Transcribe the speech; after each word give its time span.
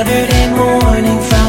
Saturday 0.00 0.48
morning. 0.56 1.39